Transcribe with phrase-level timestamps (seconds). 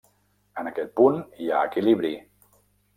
[0.61, 2.15] En aquest punt hi ha equilibri.